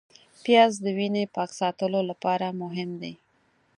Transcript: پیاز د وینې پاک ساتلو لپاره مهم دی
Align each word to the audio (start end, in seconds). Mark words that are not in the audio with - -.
پیاز 0.43 0.73
د 0.85 0.87
وینې 0.97 1.23
پاک 1.35 1.49
ساتلو 1.59 2.01
لپاره 2.09 2.47
مهم 2.61 2.89
دی 3.01 3.13